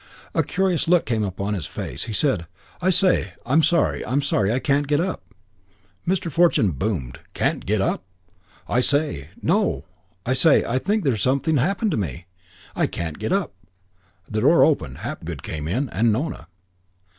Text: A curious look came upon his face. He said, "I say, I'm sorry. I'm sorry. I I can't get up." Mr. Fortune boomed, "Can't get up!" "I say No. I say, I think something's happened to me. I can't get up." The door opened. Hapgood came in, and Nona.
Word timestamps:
A 0.33 0.41
curious 0.41 0.87
look 0.87 1.05
came 1.05 1.23
upon 1.23 1.53
his 1.53 1.67
face. 1.67 2.05
He 2.05 2.13
said, 2.13 2.47
"I 2.81 2.89
say, 2.89 3.33
I'm 3.45 3.61
sorry. 3.61 4.03
I'm 4.03 4.23
sorry. 4.23 4.51
I 4.51 4.55
I 4.55 4.59
can't 4.59 4.87
get 4.87 4.99
up." 4.99 5.21
Mr. 6.07 6.31
Fortune 6.31 6.71
boomed, 6.71 7.19
"Can't 7.35 7.67
get 7.67 7.81
up!" 7.81 8.03
"I 8.67 8.79
say 8.79 9.29
No. 9.43 9.85
I 10.25 10.33
say, 10.33 10.65
I 10.65 10.79
think 10.79 11.05
something's 11.19 11.59
happened 11.59 11.91
to 11.91 11.97
me. 11.97 12.25
I 12.75 12.87
can't 12.87 13.19
get 13.19 13.31
up." 13.31 13.53
The 14.27 14.41
door 14.41 14.63
opened. 14.65 14.97
Hapgood 15.05 15.43
came 15.43 15.67
in, 15.67 15.87
and 15.91 16.11
Nona. 16.11 16.47